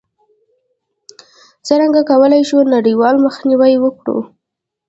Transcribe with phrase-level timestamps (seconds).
[1.67, 4.17] څرنګه کولای شو نړیوال مخنیوی وکړو؟